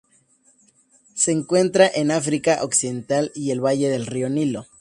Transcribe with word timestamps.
Se 1.13 1.31
encuentra 1.31 1.87
en 1.87 2.09
África 2.09 2.63
occidental 2.63 3.31
y 3.35 3.51
el 3.51 3.63
valle 3.63 3.87
del 3.89 4.07
río 4.07 4.31
Nilo. 4.31 4.65